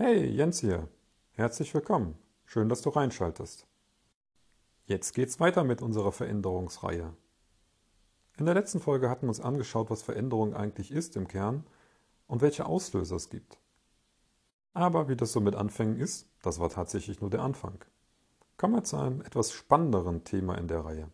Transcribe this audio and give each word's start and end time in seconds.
Hey, 0.00 0.30
Jens 0.30 0.60
hier. 0.60 0.86
Herzlich 1.32 1.74
willkommen. 1.74 2.16
Schön, 2.44 2.68
dass 2.68 2.82
du 2.82 2.90
reinschaltest. 2.90 3.66
Jetzt 4.84 5.12
geht's 5.12 5.40
weiter 5.40 5.64
mit 5.64 5.82
unserer 5.82 6.12
Veränderungsreihe. 6.12 7.16
In 8.36 8.44
der 8.44 8.54
letzten 8.54 8.78
Folge 8.78 9.10
hatten 9.10 9.22
wir 9.22 9.30
uns 9.30 9.40
angeschaut, 9.40 9.90
was 9.90 10.02
Veränderung 10.04 10.54
eigentlich 10.54 10.92
ist 10.92 11.16
im 11.16 11.26
Kern 11.26 11.66
und 12.28 12.42
welche 12.42 12.66
Auslöser 12.66 13.16
es 13.16 13.28
gibt. 13.28 13.58
Aber 14.72 15.08
wie 15.08 15.16
das 15.16 15.32
so 15.32 15.40
mit 15.40 15.56
Anfängen 15.56 15.96
ist, 15.96 16.30
das 16.42 16.60
war 16.60 16.70
tatsächlich 16.70 17.20
nur 17.20 17.30
der 17.30 17.42
Anfang. 17.42 17.84
Kommen 18.56 18.76
wir 18.76 18.84
zu 18.84 18.98
einem 18.98 19.20
etwas 19.22 19.50
spannenderen 19.50 20.22
Thema 20.22 20.54
in 20.58 20.68
der 20.68 20.84
Reihe. 20.84 21.10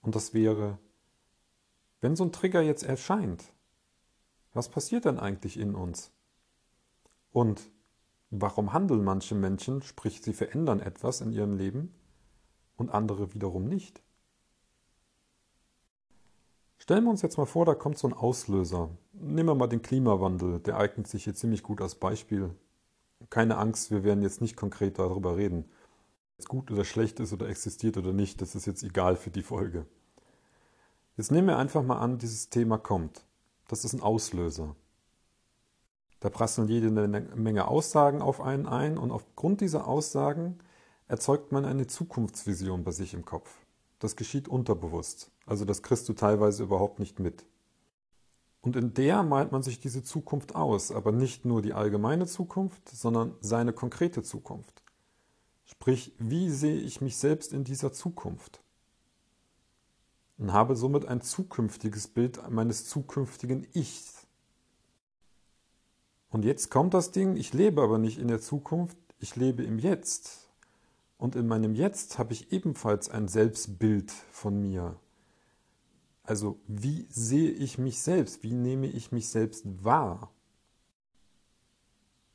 Und 0.00 0.16
das 0.16 0.34
wäre, 0.34 0.78
wenn 2.00 2.16
so 2.16 2.24
ein 2.24 2.32
Trigger 2.32 2.62
jetzt 2.62 2.82
erscheint, 2.82 3.52
was 4.52 4.68
passiert 4.68 5.04
denn 5.04 5.20
eigentlich 5.20 5.56
in 5.56 5.76
uns? 5.76 6.10
Und 7.32 7.70
warum 8.30 8.72
handeln 8.72 9.02
manche 9.02 9.34
Menschen, 9.34 9.82
sprich 9.82 10.22
sie 10.22 10.34
verändern 10.34 10.80
etwas 10.80 11.20
in 11.20 11.32
ihrem 11.32 11.56
Leben 11.56 11.94
und 12.76 12.90
andere 12.90 13.34
wiederum 13.34 13.64
nicht? 13.64 14.02
Stellen 16.78 17.04
wir 17.04 17.10
uns 17.10 17.22
jetzt 17.22 17.38
mal 17.38 17.46
vor, 17.46 17.64
da 17.64 17.74
kommt 17.74 17.96
so 17.96 18.08
ein 18.08 18.12
Auslöser. 18.12 18.90
Nehmen 19.12 19.48
wir 19.48 19.54
mal 19.54 19.68
den 19.68 19.82
Klimawandel, 19.82 20.58
der 20.58 20.78
eignet 20.78 21.06
sich 21.06 21.24
hier 21.24 21.34
ziemlich 21.34 21.62
gut 21.62 21.80
als 21.80 21.94
Beispiel. 21.94 22.50
Keine 23.30 23.56
Angst, 23.56 23.92
wir 23.92 24.02
werden 24.02 24.22
jetzt 24.22 24.40
nicht 24.40 24.56
konkret 24.56 24.98
darüber 24.98 25.36
reden. 25.36 25.64
Ob 26.34 26.38
es 26.38 26.46
gut 26.46 26.72
oder 26.72 26.84
schlecht 26.84 27.20
ist 27.20 27.32
oder 27.32 27.48
existiert 27.48 27.96
oder 27.96 28.12
nicht, 28.12 28.42
das 28.42 28.56
ist 28.56 28.66
jetzt 28.66 28.82
egal 28.82 29.14
für 29.14 29.30
die 29.30 29.44
Folge. 29.44 29.86
Jetzt 31.16 31.30
nehmen 31.30 31.46
wir 31.46 31.56
einfach 31.56 31.84
mal 31.84 31.98
an, 31.98 32.18
dieses 32.18 32.50
Thema 32.50 32.78
kommt. 32.78 33.24
Das 33.68 33.84
ist 33.84 33.92
ein 33.92 34.00
Auslöser. 34.00 34.74
Da 36.22 36.30
prasseln 36.30 36.68
jede 36.68 36.88
Menge 36.88 37.66
Aussagen 37.66 38.22
auf 38.22 38.40
einen 38.40 38.68
ein 38.68 38.96
und 38.96 39.10
aufgrund 39.10 39.60
dieser 39.60 39.88
Aussagen 39.88 40.58
erzeugt 41.08 41.50
man 41.50 41.64
eine 41.64 41.88
Zukunftsvision 41.88 42.84
bei 42.84 42.92
sich 42.92 43.12
im 43.12 43.24
Kopf. 43.24 43.50
Das 43.98 44.14
geschieht 44.14 44.46
unterbewusst, 44.46 45.32
also 45.46 45.64
das 45.64 45.82
kriegst 45.82 46.08
du 46.08 46.12
teilweise 46.12 46.62
überhaupt 46.62 47.00
nicht 47.00 47.18
mit. 47.18 47.44
Und 48.60 48.76
in 48.76 48.94
der 48.94 49.24
malt 49.24 49.50
man 49.50 49.64
sich 49.64 49.80
diese 49.80 50.04
Zukunft 50.04 50.54
aus, 50.54 50.92
aber 50.92 51.10
nicht 51.10 51.44
nur 51.44 51.60
die 51.60 51.72
allgemeine 51.72 52.26
Zukunft, 52.26 52.88
sondern 52.88 53.34
seine 53.40 53.72
konkrete 53.72 54.22
Zukunft. 54.22 54.84
Sprich, 55.64 56.14
wie 56.20 56.50
sehe 56.50 56.78
ich 56.78 57.00
mich 57.00 57.16
selbst 57.16 57.52
in 57.52 57.64
dieser 57.64 57.92
Zukunft? 57.92 58.62
und 60.42 60.52
habe 60.52 60.74
somit 60.74 61.06
ein 61.06 61.20
zukünftiges 61.20 62.08
Bild 62.08 62.50
meines 62.50 62.88
zukünftigen 62.88 63.64
Ichs. 63.74 64.21
Und 66.32 66.46
jetzt 66.46 66.70
kommt 66.70 66.94
das 66.94 67.12
Ding, 67.12 67.36
ich 67.36 67.52
lebe 67.52 67.82
aber 67.82 67.98
nicht 67.98 68.18
in 68.18 68.28
der 68.28 68.40
Zukunft, 68.40 68.96
ich 69.20 69.36
lebe 69.36 69.62
im 69.64 69.78
Jetzt. 69.78 70.48
Und 71.18 71.36
in 71.36 71.46
meinem 71.46 71.74
Jetzt 71.74 72.18
habe 72.18 72.32
ich 72.32 72.50
ebenfalls 72.52 73.10
ein 73.10 73.28
Selbstbild 73.28 74.10
von 74.30 74.58
mir. 74.58 74.96
Also 76.22 76.58
wie 76.66 77.06
sehe 77.10 77.50
ich 77.50 77.76
mich 77.76 78.00
selbst? 78.00 78.42
Wie 78.42 78.54
nehme 78.54 78.86
ich 78.86 79.12
mich 79.12 79.28
selbst 79.28 79.66
wahr? 79.84 80.32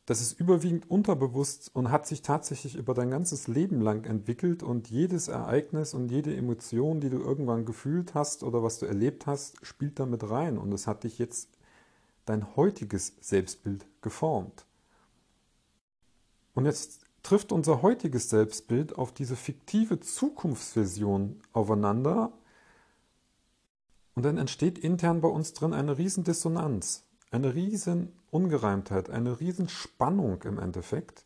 Das 0.06 0.22
ist 0.22 0.40
überwiegend 0.40 0.90
unterbewusst 0.92 1.72
und 1.74 1.90
hat 1.90 2.06
sich 2.06 2.22
tatsächlich 2.22 2.76
über 2.76 2.94
dein 2.94 3.10
ganzes 3.10 3.48
Leben 3.48 3.82
lang 3.82 4.06
entwickelt 4.06 4.62
und 4.62 4.92
jedes 4.92 5.28
Ereignis 5.28 5.96
und 5.96 6.12
jede 6.12 6.36
Emotion, 6.36 7.00
die 7.02 7.10
du 7.10 7.18
irgendwann 7.18 7.66
gefühlt 7.66 8.14
hast 8.14 8.44
oder 8.44 8.62
was 8.62 8.78
du 8.78 8.86
erlebt 8.86 9.26
hast, 9.26 9.66
spielt 9.66 10.00
damit 10.00 10.30
rein 10.30 10.60
und 10.60 10.72
es 10.72 10.86
hat 10.86 11.04
dich 11.04 11.18
jetzt 11.18 11.57
dein 12.30 12.56
heutiges 12.56 13.14
Selbstbild 13.20 13.86
geformt. 14.02 14.66
Und 16.54 16.66
jetzt 16.66 17.02
trifft 17.24 17.52
unser 17.52 17.82
heutiges 17.82 18.30
Selbstbild 18.30 18.98
auf 18.98 19.14
diese 19.14 19.36
fiktive 19.36 20.00
Zukunftsversion 20.00 21.42
aufeinander 21.54 22.32
und 24.16 24.24
dann 24.24 24.38
entsteht 24.38 24.78
intern 24.78 25.22
bei 25.22 25.28
uns 25.28 25.54
drin 25.54 25.74
eine 25.74 25.98
Riesendissonanz 25.98 27.08
eine 27.32 27.54
riesen 27.56 28.14
Ungereimtheit, 28.32 29.10
eine 29.10 29.40
riesen 29.40 29.70
Spannung 29.70 30.42
im 30.44 30.60
Endeffekt, 30.60 31.26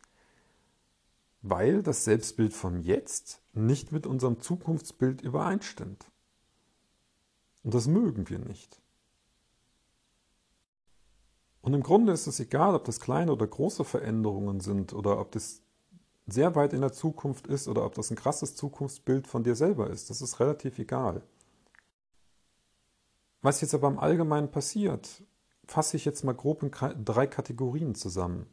weil 1.42 1.82
das 1.82 2.04
Selbstbild 2.04 2.52
von 2.52 2.82
jetzt 2.82 3.40
nicht 3.52 3.92
mit 3.92 4.06
unserem 4.06 4.40
Zukunftsbild 4.40 5.22
übereinstimmt. 5.22 6.06
Und 7.62 7.74
das 7.74 7.86
mögen 7.86 8.28
wir 8.28 8.38
nicht. 8.38 8.81
Und 11.62 11.74
im 11.74 11.82
Grunde 11.82 12.12
ist 12.12 12.26
es 12.26 12.40
egal, 12.40 12.74
ob 12.74 12.84
das 12.84 13.00
kleine 13.00 13.32
oder 13.32 13.46
große 13.46 13.84
Veränderungen 13.84 14.60
sind 14.60 14.92
oder 14.92 15.18
ob 15.20 15.30
das 15.30 15.62
sehr 16.26 16.54
weit 16.54 16.72
in 16.72 16.80
der 16.80 16.92
Zukunft 16.92 17.46
ist 17.46 17.68
oder 17.68 17.84
ob 17.84 17.94
das 17.94 18.10
ein 18.10 18.16
krasses 18.16 18.56
Zukunftsbild 18.56 19.26
von 19.26 19.44
dir 19.44 19.54
selber 19.54 19.88
ist. 19.88 20.10
Das 20.10 20.20
ist 20.22 20.40
relativ 20.40 20.78
egal. 20.78 21.22
Was 23.42 23.60
jetzt 23.60 23.74
aber 23.74 23.88
im 23.88 23.98
Allgemeinen 23.98 24.50
passiert, 24.50 25.22
fasse 25.66 25.96
ich 25.96 26.04
jetzt 26.04 26.24
mal 26.24 26.34
grob 26.34 26.62
in 26.62 26.70
drei 27.04 27.26
Kategorien 27.26 27.94
zusammen. 27.94 28.46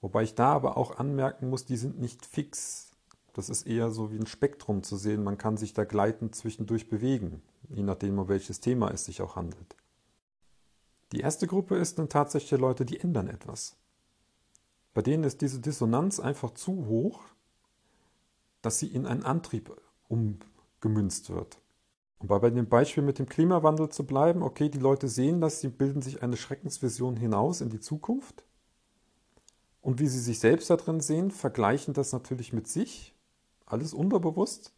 Wobei 0.00 0.22
ich 0.22 0.34
da 0.34 0.52
aber 0.52 0.76
auch 0.76 0.98
anmerken 0.98 1.48
muss, 1.48 1.64
die 1.64 1.76
sind 1.76 1.98
nicht 1.98 2.26
fix. 2.26 2.90
Das 3.32 3.48
ist 3.48 3.66
eher 3.66 3.90
so 3.90 4.10
wie 4.10 4.18
ein 4.18 4.26
Spektrum 4.26 4.82
zu 4.82 4.96
sehen. 4.96 5.24
Man 5.24 5.38
kann 5.38 5.56
sich 5.56 5.72
da 5.72 5.84
gleitend 5.84 6.34
zwischendurch 6.34 6.90
bewegen, 6.90 7.42
je 7.68 7.82
nachdem, 7.82 8.18
um 8.18 8.28
welches 8.28 8.60
Thema 8.60 8.90
es 8.90 9.06
sich 9.06 9.22
auch 9.22 9.36
handelt. 9.36 9.76
Die 11.12 11.20
erste 11.20 11.46
Gruppe 11.46 11.76
ist 11.76 11.98
dann 11.98 12.08
tatsächlich 12.08 12.58
Leute, 12.58 12.84
die 12.84 12.98
ändern 12.98 13.28
etwas. 13.28 13.76
Bei 14.94 15.02
denen 15.02 15.24
ist 15.24 15.40
diese 15.40 15.60
Dissonanz 15.60 16.20
einfach 16.20 16.52
zu 16.52 16.86
hoch, 16.86 17.20
dass 18.62 18.78
sie 18.78 18.86
in 18.88 19.06
einen 19.06 19.22
Antrieb 19.22 19.74
umgemünzt 20.08 21.30
wird. 21.30 21.58
Um 22.18 22.28
bei 22.28 22.50
dem 22.50 22.68
Beispiel 22.68 23.02
mit 23.02 23.18
dem 23.18 23.28
Klimawandel 23.28 23.88
zu 23.88 24.06
bleiben, 24.06 24.42
okay, 24.42 24.68
die 24.68 24.78
Leute 24.78 25.08
sehen 25.08 25.40
das, 25.40 25.60
sie 25.60 25.68
bilden 25.68 26.02
sich 26.02 26.22
eine 26.22 26.36
Schreckensvision 26.36 27.16
hinaus 27.16 27.60
in 27.60 27.68
die 27.68 27.80
Zukunft. 27.80 28.44
Und 29.80 29.98
wie 29.98 30.06
sie 30.06 30.20
sich 30.20 30.38
selbst 30.38 30.70
da 30.70 30.76
drin 30.76 31.00
sehen, 31.00 31.32
vergleichen 31.32 31.94
das 31.94 32.12
natürlich 32.12 32.52
mit 32.52 32.68
sich, 32.68 33.16
alles 33.66 33.92
unterbewusst. 33.92 34.72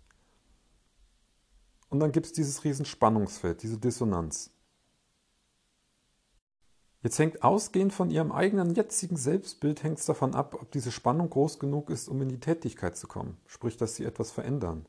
Und 1.91 2.01
dann 2.01 2.12
gibt 2.12 2.27
es 2.27 2.33
dieses 2.33 2.65
Riesenspannungsfeld, 2.65 3.62
diese 3.62 3.77
Dissonanz. 3.77 4.53
Jetzt 7.04 7.19
hängt 7.19 7.44
ausgehend 7.44 7.92
von 7.92 8.10
ihrem 8.10 8.32
eigenen 8.32 8.75
jetzigen 8.75 9.16
Selbstbild 9.16 9.82
hängt 9.82 9.98
es 9.98 10.06
davon 10.06 10.34
ab, 10.34 10.56
ob 10.59 10.70
diese 10.70 10.91
Spannung 10.91 11.28
groß 11.28 11.59
genug 11.59 11.91
ist, 11.91 12.09
um 12.09 12.22
in 12.22 12.31
die 12.31 12.41
Tätigkeit 12.41 12.97
zu 12.97 13.06
kommen, 13.06 13.37
sprich, 13.47 13.76
dass 13.76 13.94
sie 13.94 14.06
etwas 14.06 14.31
verändern. 14.31 14.87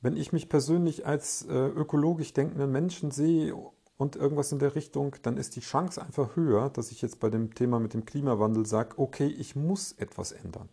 Wenn 0.00 0.16
ich 0.16 0.32
mich 0.32 0.48
persönlich 0.48 1.04
als 1.04 1.42
äh, 1.42 1.52
ökologisch 1.52 2.32
denkenden 2.32 2.72
Menschen 2.72 3.10
sehe 3.10 3.54
und 3.98 4.16
irgendwas 4.16 4.50
in 4.52 4.58
der 4.58 4.74
Richtung, 4.74 5.14
dann 5.20 5.36
ist 5.36 5.54
die 5.54 5.60
Chance 5.60 6.00
einfach 6.00 6.34
höher, 6.34 6.70
dass 6.70 6.92
ich 6.92 7.02
jetzt 7.02 7.20
bei 7.20 7.28
dem 7.28 7.52
Thema 7.52 7.78
mit 7.78 7.92
dem 7.92 8.06
Klimawandel 8.06 8.64
sage, 8.64 8.98
okay, 8.98 9.26
ich 9.26 9.54
muss 9.54 9.92
etwas 9.92 10.32
ändern. 10.32 10.70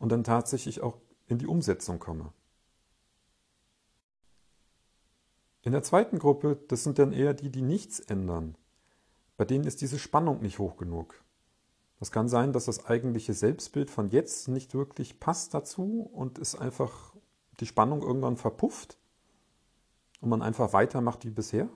Und 0.00 0.10
dann 0.10 0.24
tatsächlich 0.24 0.82
auch 0.82 0.98
in 1.28 1.38
die 1.38 1.46
Umsetzung 1.46 2.00
komme. 2.00 2.32
In 5.62 5.72
der 5.72 5.84
zweiten 5.84 6.18
Gruppe, 6.18 6.58
das 6.68 6.82
sind 6.82 6.98
dann 6.98 7.12
eher 7.12 7.34
die, 7.34 7.48
die 7.48 7.62
nichts 7.62 8.00
ändern. 8.00 8.56
Bei 9.36 9.44
denen 9.44 9.64
ist 9.64 9.80
diese 9.80 9.98
Spannung 9.98 10.42
nicht 10.42 10.58
hoch 10.58 10.76
genug. 10.76 11.22
Es 12.00 12.10
kann 12.10 12.28
sein, 12.28 12.52
dass 12.52 12.64
das 12.64 12.86
eigentliche 12.86 13.32
Selbstbild 13.32 13.88
von 13.88 14.10
jetzt 14.10 14.48
nicht 14.48 14.74
wirklich 14.74 15.20
passt 15.20 15.54
dazu 15.54 16.10
und 16.12 16.40
ist 16.40 16.56
einfach 16.56 17.14
die 17.60 17.66
Spannung 17.66 18.02
irgendwann 18.02 18.36
verpufft 18.36 18.98
und 20.20 20.30
man 20.30 20.42
einfach 20.42 20.72
weitermacht 20.72 21.24
wie 21.24 21.30
bisher? 21.30 21.68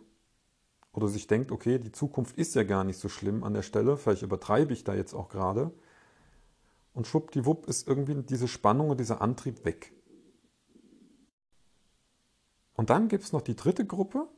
Oder 0.92 1.06
sich 1.06 1.28
denkt, 1.28 1.52
okay, 1.52 1.78
die 1.78 1.92
Zukunft 1.92 2.36
ist 2.36 2.56
ja 2.56 2.64
gar 2.64 2.82
nicht 2.82 2.98
so 2.98 3.08
schlimm 3.08 3.44
an 3.44 3.54
der 3.54 3.62
Stelle, 3.62 3.96
vielleicht 3.96 4.22
übertreibe 4.22 4.72
ich 4.72 4.82
da 4.82 4.94
jetzt 4.94 5.14
auch 5.14 5.28
gerade. 5.28 5.70
Und 6.92 7.06
schwuppdiwupp 7.06 7.66
ist 7.66 7.86
irgendwie 7.86 8.14
diese 8.22 8.48
Spannung 8.48 8.90
und 8.90 8.98
dieser 8.98 9.20
Antrieb 9.20 9.64
weg. 9.64 9.92
Und 12.76 12.90
dann 12.90 13.08
gibt 13.08 13.24
es 13.24 13.32
noch 13.32 13.42
die 13.42 13.56
dritte 13.56 13.86
Gruppe, 13.86 14.28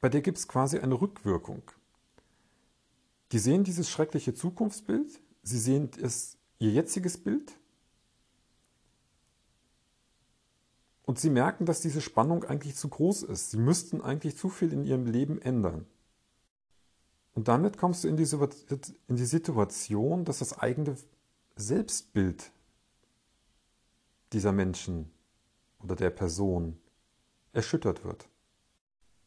bei 0.00 0.08
der 0.08 0.20
gibt 0.20 0.38
es 0.38 0.46
quasi 0.46 0.78
eine 0.78 1.00
Rückwirkung. 1.00 1.62
Die 3.32 3.38
sehen 3.38 3.64
dieses 3.64 3.90
schreckliche 3.90 4.34
Zukunftsbild, 4.34 5.20
sie 5.42 5.58
sehen 5.58 5.90
es, 6.00 6.36
ihr 6.58 6.70
jetziges 6.70 7.18
Bild 7.18 7.56
Und 11.06 11.20
sie 11.20 11.30
merken, 11.30 11.66
dass 11.66 11.80
diese 11.80 12.00
Spannung 12.00 12.44
eigentlich 12.44 12.74
zu 12.74 12.88
groß 12.88 13.22
ist. 13.22 13.52
Sie 13.52 13.56
müssten 13.56 14.02
eigentlich 14.02 14.36
zu 14.36 14.48
viel 14.48 14.72
in 14.72 14.84
ihrem 14.84 15.06
Leben 15.06 15.40
ändern. 15.40 15.86
Und 17.32 17.48
damit 17.48 17.78
kommst 17.78 18.02
du 18.02 18.08
in 18.08 18.16
die, 18.16 18.28
in 19.06 19.16
die 19.16 19.24
Situation, 19.24 20.24
dass 20.24 20.40
das 20.40 20.58
eigene 20.58 20.96
Selbstbild 21.54 22.50
dieser 24.32 24.50
Menschen 24.50 25.08
oder 25.86 25.96
der 25.96 26.10
Person 26.10 26.78
erschüttert 27.52 28.04
wird. 28.04 28.28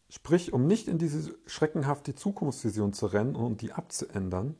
Sprich, 0.09 0.53
um 0.53 0.67
nicht 0.67 0.87
in 0.87 0.97
diese 0.97 1.37
schreckenhafte 1.45 2.15
Zukunftsvision 2.15 2.93
zu 2.93 3.07
rennen 3.07 3.35
und 3.35 3.61
die 3.61 3.71
abzuändern, 3.71 4.55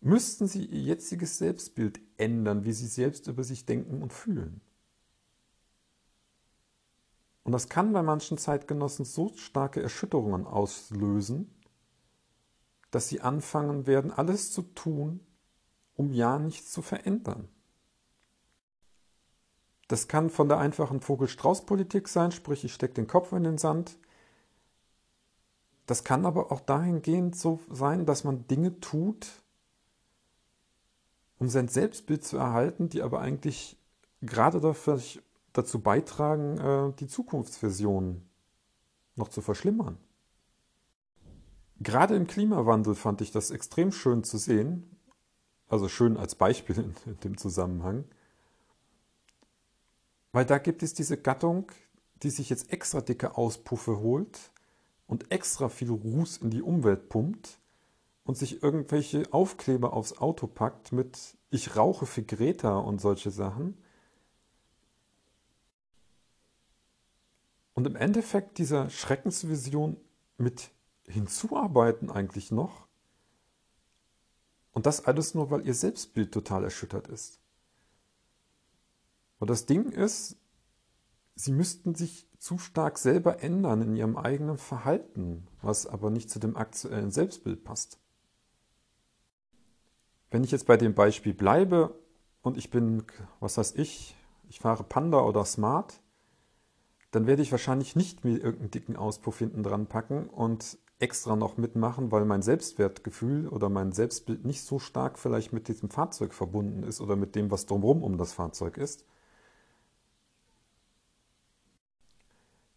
müssten 0.00 0.46
sie 0.46 0.64
ihr 0.64 0.80
jetziges 0.80 1.38
Selbstbild 1.38 2.00
ändern, 2.16 2.64
wie 2.64 2.72
sie 2.72 2.86
selbst 2.86 3.26
über 3.26 3.44
sich 3.44 3.66
denken 3.66 4.02
und 4.02 4.12
fühlen. 4.12 4.60
Und 7.42 7.52
das 7.52 7.68
kann 7.68 7.92
bei 7.92 8.02
manchen 8.02 8.38
Zeitgenossen 8.38 9.04
so 9.04 9.32
starke 9.36 9.82
Erschütterungen 9.82 10.46
auslösen, 10.46 11.54
dass 12.90 13.08
sie 13.08 13.20
anfangen 13.20 13.86
werden, 13.86 14.10
alles 14.10 14.52
zu 14.52 14.62
tun, 14.62 15.20
um 15.94 16.12
ja 16.12 16.38
nichts 16.38 16.72
zu 16.72 16.82
verändern. 16.82 17.48
Das 19.88 20.08
kann 20.08 20.30
von 20.30 20.48
der 20.48 20.58
einfachen 20.58 21.00
Vogel-Strauß-Politik 21.00 22.08
sein, 22.08 22.32
sprich 22.32 22.64
ich 22.64 22.74
stecke 22.74 22.94
den 22.94 23.06
Kopf 23.06 23.32
in 23.32 23.44
den 23.44 23.58
Sand. 23.58 23.98
Das 25.86 26.02
kann 26.02 26.26
aber 26.26 26.50
auch 26.50 26.60
dahingehend 26.60 27.36
so 27.36 27.60
sein, 27.70 28.06
dass 28.06 28.24
man 28.24 28.48
Dinge 28.48 28.80
tut, 28.80 29.28
um 31.38 31.48
sein 31.48 31.68
Selbstbild 31.68 32.24
zu 32.24 32.36
erhalten, 32.36 32.88
die 32.88 33.02
aber 33.02 33.20
eigentlich 33.20 33.78
gerade 34.20 34.60
dafür, 34.60 35.00
dazu 35.52 35.80
beitragen, 35.80 36.58
äh, 36.58 36.92
die 36.98 37.06
Zukunftsversion 37.06 38.22
noch 39.14 39.28
zu 39.28 39.40
verschlimmern. 39.40 39.98
Gerade 41.78 42.16
im 42.16 42.26
Klimawandel 42.26 42.94
fand 42.94 43.20
ich 43.20 43.30
das 43.30 43.50
extrem 43.50 43.92
schön 43.92 44.24
zu 44.24 44.38
sehen, 44.38 44.98
also 45.68 45.88
schön 45.88 46.16
als 46.16 46.34
Beispiel 46.34 46.94
in 47.06 47.20
dem 47.20 47.36
Zusammenhang, 47.36 48.04
weil 50.36 50.44
da 50.44 50.58
gibt 50.58 50.82
es 50.82 50.92
diese 50.92 51.16
Gattung, 51.16 51.72
die 52.22 52.28
sich 52.28 52.50
jetzt 52.50 52.70
extra 52.70 53.00
dicke 53.00 53.38
Auspuffe 53.38 54.00
holt 54.00 54.52
und 55.06 55.32
extra 55.32 55.70
viel 55.70 55.90
Ruß 55.90 56.36
in 56.36 56.50
die 56.50 56.60
Umwelt 56.60 57.08
pumpt 57.08 57.58
und 58.22 58.36
sich 58.36 58.62
irgendwelche 58.62 59.32
Aufkleber 59.32 59.94
aufs 59.94 60.18
Auto 60.18 60.46
packt 60.46 60.92
mit 60.92 61.38
Ich 61.48 61.74
rauche 61.74 62.04
für 62.04 62.22
Greta 62.22 62.76
und 62.76 63.00
solche 63.00 63.30
Sachen. 63.30 63.82
Und 67.72 67.86
im 67.86 67.96
Endeffekt 67.96 68.58
dieser 68.58 68.90
Schreckensvision 68.90 69.96
mit 70.36 70.70
hinzuarbeiten 71.08 72.10
eigentlich 72.10 72.50
noch. 72.52 72.86
Und 74.72 74.84
das 74.84 75.02
alles 75.06 75.34
nur, 75.34 75.50
weil 75.50 75.66
ihr 75.66 75.72
Selbstbild 75.72 76.30
total 76.30 76.62
erschüttert 76.62 77.08
ist. 77.08 77.40
Und 79.38 79.50
das 79.50 79.66
Ding 79.66 79.90
ist, 79.90 80.36
sie 81.34 81.52
müssten 81.52 81.94
sich 81.94 82.28
zu 82.38 82.58
stark 82.58 82.98
selber 82.98 83.42
ändern 83.42 83.82
in 83.82 83.96
ihrem 83.96 84.16
eigenen 84.16 84.58
Verhalten, 84.58 85.46
was 85.62 85.86
aber 85.86 86.10
nicht 86.10 86.30
zu 86.30 86.38
dem 86.38 86.56
aktuellen 86.56 87.10
Selbstbild 87.10 87.64
passt. 87.64 87.98
Wenn 90.30 90.44
ich 90.44 90.50
jetzt 90.50 90.66
bei 90.66 90.76
dem 90.76 90.94
Beispiel 90.94 91.34
bleibe 91.34 91.94
und 92.42 92.56
ich 92.56 92.70
bin, 92.70 93.04
was 93.40 93.58
weiß 93.58 93.74
ich, 93.76 94.16
ich 94.48 94.60
fahre 94.60 94.84
Panda 94.84 95.20
oder 95.20 95.44
Smart, 95.44 96.00
dann 97.10 97.26
werde 97.26 97.42
ich 97.42 97.52
wahrscheinlich 97.52 97.96
nicht 97.96 98.24
mir 98.24 98.36
irgendeinen 98.36 98.70
dicken 98.70 98.96
Auspuff 98.96 99.38
hinten 99.38 99.62
dran 99.62 99.86
packen 99.86 100.28
und 100.28 100.78
extra 100.98 101.36
noch 101.36 101.56
mitmachen, 101.56 102.10
weil 102.10 102.24
mein 102.24 102.42
Selbstwertgefühl 102.42 103.48
oder 103.48 103.68
mein 103.68 103.92
Selbstbild 103.92 104.44
nicht 104.44 104.62
so 104.62 104.78
stark 104.78 105.18
vielleicht 105.18 105.52
mit 105.52 105.68
diesem 105.68 105.90
Fahrzeug 105.90 106.32
verbunden 106.32 106.82
ist 106.82 107.00
oder 107.00 107.16
mit 107.16 107.34
dem, 107.34 107.50
was 107.50 107.66
drumherum 107.66 108.02
um 108.02 108.18
das 108.18 108.32
Fahrzeug 108.32 108.78
ist. 108.78 109.04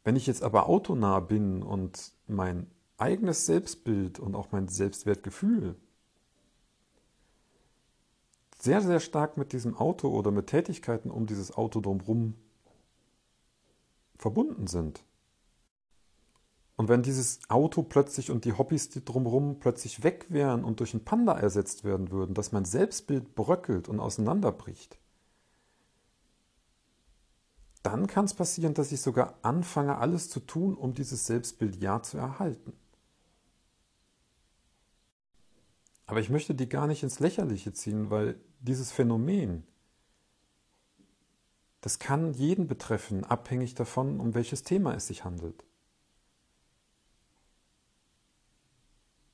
Wenn 0.04 0.16
ich 0.16 0.28
jetzt 0.28 0.44
aber 0.44 0.68
autonah 0.68 1.19
bin 1.19 1.62
und 1.62 2.12
mein 2.28 2.68
eigenes 2.98 3.46
Selbstbild 3.46 4.19
und 4.19 4.36
auch 4.36 4.51
mein 4.51 4.68
Selbstwertgefühl 4.68 5.75
sehr, 8.60 8.81
sehr 8.81 9.00
stark 9.00 9.38
mit 9.38 9.54
diesem 9.54 9.75
Auto 9.78 10.10
oder 10.10 10.31
mit 10.31 10.48
Tätigkeiten 10.48 11.10
um 11.10 11.25
dieses 11.25 11.56
Auto 11.56 11.80
drumherum 11.80 12.36
verbunden 14.18 14.68
sind, 14.68 15.04
und 16.80 16.88
wenn 16.88 17.04
dieses 17.04 17.42
Auto 17.50 17.84
plötzlich 17.84 18.31
und 18.31 18.46
die 18.46 18.54
Hobbys, 18.54 18.88
die 18.88 19.04
drumherum 19.04 19.60
plötzlich 19.60 20.01
weg 20.01 20.28
wären 20.30 20.63
und 20.63 20.80
durch 20.80 20.94
ein 20.94 21.04
Panda 21.04 21.38
ersetzt 21.38 21.84
werden 21.84 22.10
würden, 22.10 22.34
dass 22.34 22.54
mein 22.54 22.63
Selbstbild 22.63 23.36
bröckelt 23.36 23.90
und 23.90 24.00
auseinanderbricht, 24.00 24.98
dann 27.84 28.08
kann 28.08 28.26
es 28.26 28.34
passieren, 28.34 28.74
dass 28.74 28.92
ich 28.92 29.02
sogar 29.02 29.40
anfange, 29.42 29.98
alles 29.98 30.30
zu 30.30 30.40
tun, 30.40 30.76
um 30.76 30.94
dieses 30.94 31.26
Selbstbild 31.26 31.78
ja 31.78 32.02
zu 32.02 32.18
erhalten. 32.18 32.74
Aber 36.06 36.20
ich 36.20 36.30
möchte 36.30 36.56
die 36.56 36.68
gar 36.68 36.88
nicht 36.88 37.04
ins 37.04 37.20
Lächerliche 37.20 37.72
ziehen, 37.72 38.10
weil 38.10 38.40
dieses 38.60 38.92
Phänomen, 38.92 39.64
das 41.81 42.00
kann 42.00 42.34
jeden 42.34 42.68
betreffen, 42.68 43.24
abhängig 43.24 43.76
davon, 43.76 44.20
um 44.20 44.34
welches 44.34 44.64
Thema 44.64 44.96
es 44.96 45.08
sich 45.08 45.24
handelt. 45.24 45.64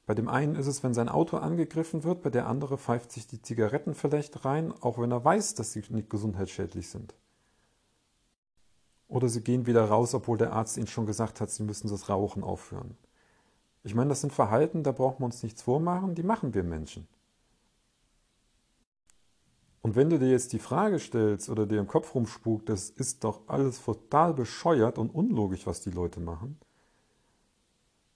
Bei 0.05 0.13
dem 0.13 0.27
einen 0.27 0.55
ist 0.55 0.67
es, 0.67 0.83
wenn 0.83 0.93
sein 0.93 1.09
Auto 1.09 1.37
angegriffen 1.37 2.03
wird, 2.03 2.21
bei 2.21 2.29
der 2.29 2.45
andere 2.45 2.77
pfeift 2.77 3.11
sich 3.11 3.25
die 3.25 3.41
Zigaretten 3.41 3.95
vielleicht 3.95 4.45
rein, 4.45 4.71
auch 4.71 4.99
wenn 4.99 5.11
er 5.11 5.25
weiß, 5.25 5.55
dass 5.55 5.71
sie 5.71 5.83
nicht 5.89 6.11
gesundheitsschädlich 6.11 6.89
sind. 6.89 7.15
Oder 9.07 9.29
sie 9.29 9.41
gehen 9.41 9.65
wieder 9.65 9.85
raus, 9.85 10.13
obwohl 10.13 10.37
der 10.37 10.53
Arzt 10.53 10.77
ihnen 10.77 10.87
schon 10.87 11.05
gesagt 11.05 11.41
hat, 11.41 11.51
sie 11.51 11.63
müssen 11.63 11.89
das 11.89 12.09
Rauchen 12.09 12.43
aufhören. 12.43 12.97
Ich 13.83 13.93
meine, 13.93 14.09
das 14.09 14.21
sind 14.21 14.33
Verhalten, 14.33 14.83
da 14.83 14.91
brauchen 14.91 15.19
wir 15.19 15.25
uns 15.25 15.43
nichts 15.43 15.61
vormachen, 15.61 16.15
die 16.15 16.23
machen 16.23 16.53
wir 16.53 16.63
Menschen. 16.63 17.07
Und 19.83 19.95
wenn 19.95 20.09
du 20.09 20.17
dir 20.17 20.31
jetzt 20.31 20.51
die 20.53 20.59
Frage 20.59 20.97
stellst 20.97 21.47
oder 21.47 21.67
dir 21.67 21.79
im 21.79 21.85
Kopf 21.85 22.15
rumspukt, 22.15 22.69
das 22.69 22.89
ist 22.89 23.23
doch 23.23 23.47
alles 23.47 23.85
total 23.85 24.33
bescheuert 24.33 24.97
und 24.97 25.13
unlogisch, 25.13 25.67
was 25.67 25.81
die 25.81 25.91
Leute 25.91 26.19
machen, 26.19 26.59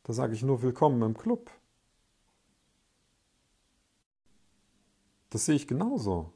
da 0.01 0.13
sage 0.13 0.33
ich 0.33 0.41
nur 0.41 0.63
willkommen 0.63 1.03
im 1.03 1.15
Club. 1.15 1.51
Das 5.29 5.45
sehe 5.45 5.55
ich 5.55 5.67
genauso. 5.67 6.33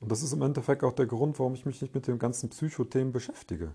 Und 0.00 0.10
das 0.10 0.22
ist 0.22 0.32
im 0.32 0.42
Endeffekt 0.42 0.82
auch 0.82 0.94
der 0.94 1.06
Grund, 1.06 1.38
warum 1.38 1.54
ich 1.54 1.66
mich 1.66 1.80
nicht 1.82 1.94
mit 1.94 2.06
den 2.06 2.18
ganzen 2.18 2.48
Psychothemen 2.50 3.12
beschäftige. 3.12 3.74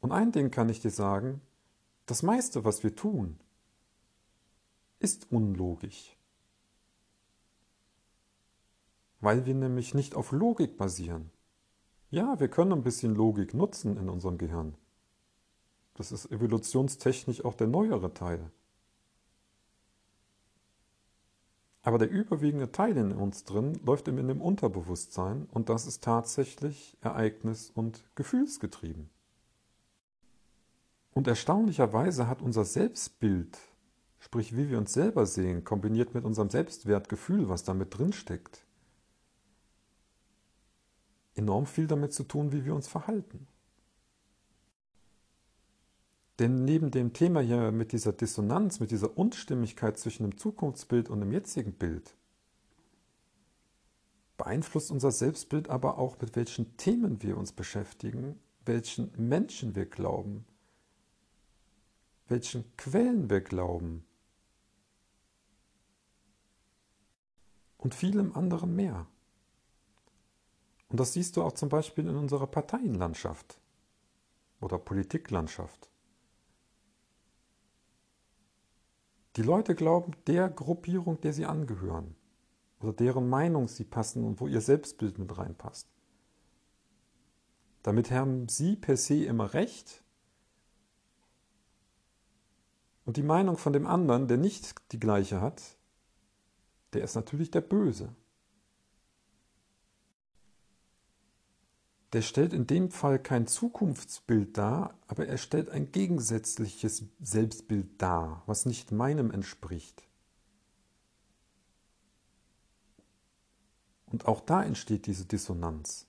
Und 0.00 0.12
ein 0.12 0.32
Ding 0.32 0.50
kann 0.50 0.68
ich 0.68 0.80
dir 0.80 0.90
sagen, 0.90 1.40
das 2.06 2.22
meiste, 2.22 2.64
was 2.64 2.82
wir 2.82 2.94
tun, 2.94 3.38
ist 4.98 5.30
unlogisch. 5.30 6.16
Weil 9.20 9.46
wir 9.46 9.54
nämlich 9.54 9.94
nicht 9.94 10.14
auf 10.14 10.32
Logik 10.32 10.76
basieren. 10.76 11.30
Ja, 12.10 12.38
wir 12.38 12.48
können 12.48 12.72
ein 12.72 12.82
bisschen 12.82 13.14
Logik 13.14 13.54
nutzen 13.54 13.96
in 13.96 14.08
unserem 14.08 14.38
Gehirn. 14.38 14.74
Das 15.94 16.12
ist 16.12 16.30
evolutionstechnisch 16.30 17.44
auch 17.44 17.54
der 17.54 17.68
neuere 17.68 18.12
Teil. 18.12 18.50
Aber 21.82 21.98
der 21.98 22.10
überwiegende 22.10 22.70
Teil 22.70 22.96
in 22.96 23.12
uns 23.12 23.44
drin 23.44 23.80
läuft 23.84 24.06
in 24.06 24.16
dem 24.16 24.40
Unterbewusstsein 24.40 25.48
und 25.50 25.68
das 25.68 25.86
ist 25.86 26.04
tatsächlich 26.04 26.96
ereignis- 27.00 27.72
und 27.74 28.04
gefühlsgetrieben. 28.14 29.10
Und 31.12 31.26
erstaunlicherweise 31.26 32.28
hat 32.28 32.40
unser 32.40 32.64
Selbstbild, 32.64 33.58
sprich 34.20 34.56
wie 34.56 34.70
wir 34.70 34.78
uns 34.78 34.92
selber 34.92 35.26
sehen, 35.26 35.64
kombiniert 35.64 36.14
mit 36.14 36.24
unserem 36.24 36.50
Selbstwertgefühl, 36.50 37.48
was 37.48 37.64
damit 37.64 37.98
drinsteckt, 37.98 38.64
enorm 41.34 41.66
viel 41.66 41.88
damit 41.88 42.12
zu 42.12 42.22
tun, 42.22 42.52
wie 42.52 42.64
wir 42.64 42.74
uns 42.74 42.86
verhalten. 42.86 43.48
Denn 46.42 46.64
neben 46.64 46.90
dem 46.90 47.12
Thema 47.12 47.40
hier 47.40 47.70
mit 47.70 47.92
dieser 47.92 48.12
Dissonanz, 48.12 48.80
mit 48.80 48.90
dieser 48.90 49.16
Unstimmigkeit 49.16 49.96
zwischen 49.96 50.24
dem 50.24 50.36
Zukunftsbild 50.36 51.08
und 51.08 51.20
dem 51.20 51.30
jetzigen 51.30 51.72
Bild, 51.72 52.16
beeinflusst 54.36 54.90
unser 54.90 55.12
Selbstbild 55.12 55.70
aber 55.70 55.98
auch, 55.98 56.20
mit 56.20 56.34
welchen 56.34 56.76
Themen 56.76 57.22
wir 57.22 57.36
uns 57.36 57.52
beschäftigen, 57.52 58.40
welchen 58.64 59.12
Menschen 59.16 59.76
wir 59.76 59.86
glauben, 59.86 60.44
welchen 62.26 62.76
Quellen 62.76 63.30
wir 63.30 63.40
glauben 63.40 64.04
und 67.78 67.94
vielem 67.94 68.34
anderen 68.34 68.74
mehr. 68.74 69.06
Und 70.88 70.98
das 70.98 71.12
siehst 71.12 71.36
du 71.36 71.44
auch 71.44 71.52
zum 71.52 71.68
Beispiel 71.68 72.08
in 72.08 72.16
unserer 72.16 72.48
Parteienlandschaft 72.48 73.60
oder 74.60 74.76
Politiklandschaft. 74.76 75.91
Die 79.36 79.42
Leute 79.42 79.74
glauben 79.74 80.12
der 80.26 80.48
Gruppierung, 80.50 81.20
der 81.20 81.32
sie 81.32 81.46
angehören 81.46 82.14
oder 82.80 82.92
deren 82.92 83.28
Meinung 83.28 83.68
sie 83.68 83.84
passen 83.84 84.24
und 84.24 84.40
wo 84.40 84.46
ihr 84.46 84.60
Selbstbild 84.60 85.18
mit 85.18 85.36
reinpasst. 85.38 85.88
Damit 87.82 88.10
haben 88.10 88.48
Sie 88.48 88.76
per 88.76 88.96
se 88.96 89.24
immer 89.24 89.54
recht. 89.54 90.04
Und 93.04 93.16
die 93.16 93.24
Meinung 93.24 93.56
von 93.56 93.72
dem 93.72 93.86
anderen, 93.86 94.28
der 94.28 94.36
nicht 94.36 94.92
die 94.92 95.00
gleiche 95.00 95.40
hat, 95.40 95.76
der 96.92 97.02
ist 97.02 97.16
natürlich 97.16 97.50
der 97.50 97.62
Böse. 97.62 98.14
Der 102.12 102.20
stellt 102.22 102.52
in 102.52 102.66
dem 102.66 102.90
Fall 102.90 103.18
kein 103.18 103.46
Zukunftsbild 103.46 104.58
dar, 104.58 104.98
aber 105.06 105.26
er 105.26 105.38
stellt 105.38 105.70
ein 105.70 105.92
gegensätzliches 105.92 107.04
Selbstbild 107.20 108.00
dar, 108.00 108.42
was 108.46 108.66
nicht 108.66 108.92
meinem 108.92 109.30
entspricht. 109.30 110.02
Und 114.06 114.26
auch 114.26 114.40
da 114.40 114.62
entsteht 114.62 115.06
diese 115.06 115.24
Dissonanz. 115.24 116.06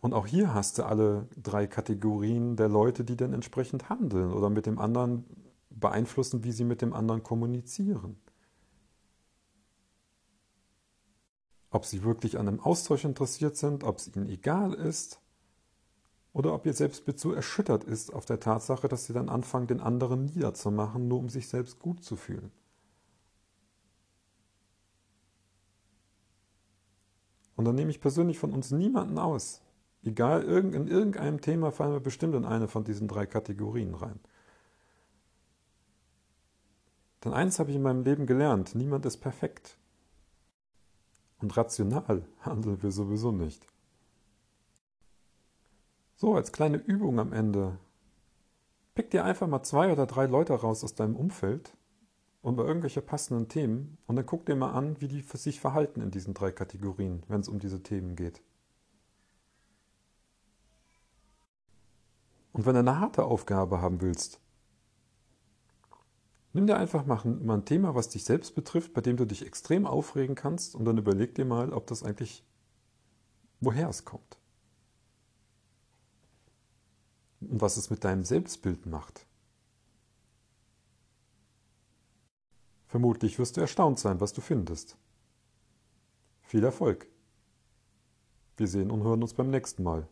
Und 0.00 0.14
auch 0.14 0.26
hier 0.26 0.54
hast 0.54 0.78
du 0.78 0.84
alle 0.84 1.28
drei 1.40 1.66
Kategorien 1.66 2.56
der 2.56 2.68
Leute, 2.68 3.04
die 3.04 3.16
dann 3.16 3.34
entsprechend 3.34 3.90
handeln 3.90 4.32
oder 4.32 4.48
mit 4.48 4.64
dem 4.64 4.78
anderen 4.78 5.24
beeinflussen, 5.68 6.42
wie 6.42 6.52
sie 6.52 6.64
mit 6.64 6.80
dem 6.80 6.94
anderen 6.94 7.22
kommunizieren. 7.22 8.16
Ob 11.72 11.86
sie 11.86 12.04
wirklich 12.04 12.38
an 12.38 12.48
einem 12.48 12.60
Austausch 12.60 13.04
interessiert 13.04 13.56
sind, 13.56 13.82
ob 13.82 13.96
es 13.96 14.14
ihnen 14.14 14.28
egal 14.28 14.74
ist 14.74 15.20
oder 16.34 16.54
ob 16.54 16.66
ihr 16.66 16.74
Selbstbild 16.74 17.18
so 17.18 17.32
erschüttert 17.32 17.84
ist 17.84 18.12
auf 18.12 18.26
der 18.26 18.40
Tatsache, 18.40 18.88
dass 18.88 19.06
sie 19.06 19.14
dann 19.14 19.30
anfangen, 19.30 19.66
den 19.66 19.80
anderen 19.80 20.26
niederzumachen, 20.26 21.08
nur 21.08 21.18
um 21.18 21.30
sich 21.30 21.48
selbst 21.48 21.78
gut 21.78 22.04
zu 22.04 22.16
fühlen. 22.16 22.52
Und 27.56 27.64
dann 27.64 27.74
nehme 27.74 27.90
ich 27.90 28.00
persönlich 28.00 28.38
von 28.38 28.52
uns 28.52 28.70
niemanden 28.70 29.18
aus. 29.18 29.62
Egal, 30.04 30.42
in 30.42 30.88
irgendeinem 30.88 31.40
Thema 31.40 31.70
fallen 31.70 31.92
wir 31.92 32.00
bestimmt 32.00 32.34
in 32.34 32.44
eine 32.44 32.68
von 32.68 32.84
diesen 32.84 33.08
drei 33.08 33.24
Kategorien 33.24 33.94
rein. 33.94 34.20
Denn 37.24 37.32
eins 37.32 37.58
habe 37.58 37.70
ich 37.70 37.76
in 37.76 37.82
meinem 37.82 38.02
Leben 38.02 38.26
gelernt, 38.26 38.74
niemand 38.74 39.06
ist 39.06 39.18
perfekt. 39.18 39.78
Und 41.42 41.56
rational 41.56 42.22
handeln 42.40 42.82
wir 42.82 42.92
sowieso 42.92 43.32
nicht. 43.32 43.66
So, 46.16 46.36
als 46.36 46.52
kleine 46.52 46.78
Übung 46.78 47.18
am 47.18 47.32
Ende. 47.32 47.78
Pick 48.94 49.10
dir 49.10 49.24
einfach 49.24 49.48
mal 49.48 49.62
zwei 49.62 49.90
oder 49.90 50.06
drei 50.06 50.26
Leute 50.26 50.52
raus 50.54 50.84
aus 50.84 50.94
deinem 50.94 51.16
Umfeld 51.16 51.76
und 52.42 52.56
bei 52.56 52.62
irgendwelchen 52.62 53.04
passenden 53.04 53.48
Themen 53.48 53.98
und 54.06 54.16
dann 54.16 54.26
guck 54.26 54.46
dir 54.46 54.54
mal 54.54 54.72
an, 54.72 55.00
wie 55.00 55.08
die 55.08 55.22
sich 55.22 55.60
verhalten 55.60 56.00
in 56.00 56.10
diesen 56.10 56.34
drei 56.34 56.52
Kategorien, 56.52 57.24
wenn 57.28 57.40
es 57.40 57.48
um 57.48 57.58
diese 57.58 57.82
Themen 57.82 58.14
geht. 58.14 58.42
Und 62.52 62.66
wenn 62.66 62.74
du 62.74 62.80
eine 62.80 63.00
harte 63.00 63.24
Aufgabe 63.24 63.80
haben 63.80 64.00
willst, 64.00 64.40
nimm 66.52 66.66
dir 66.66 66.76
einfach 66.76 67.04
mal 67.06 67.20
ein 67.24 67.64
Thema, 67.64 67.94
was 67.94 68.08
dich 68.08 68.24
selbst 68.24 68.54
betrifft, 68.54 68.92
bei 68.94 69.00
dem 69.00 69.16
du 69.16 69.24
dich 69.24 69.46
extrem 69.46 69.86
aufregen 69.86 70.34
kannst 70.34 70.74
und 70.74 70.84
dann 70.84 70.98
überleg 70.98 71.34
dir 71.34 71.44
mal, 71.44 71.72
ob 71.72 71.86
das 71.86 72.02
eigentlich, 72.02 72.44
woher 73.60 73.88
es 73.88 74.04
kommt. 74.04 74.38
Und 77.40 77.60
was 77.60 77.76
es 77.76 77.90
mit 77.90 78.04
deinem 78.04 78.24
Selbstbild 78.24 78.86
macht. 78.86 79.26
Vermutlich 82.86 83.38
wirst 83.38 83.56
du 83.56 83.62
erstaunt 83.62 83.98
sein, 83.98 84.20
was 84.20 84.32
du 84.32 84.40
findest. 84.40 84.98
Viel 86.42 86.62
Erfolg. 86.62 87.06
Wir 88.58 88.68
sehen 88.68 88.90
und 88.90 89.02
hören 89.02 89.22
uns 89.22 89.32
beim 89.32 89.48
nächsten 89.50 89.82
Mal. 89.82 90.06